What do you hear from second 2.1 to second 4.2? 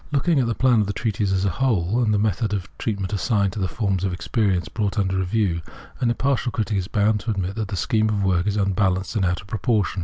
the method of treatment assigned to the forms of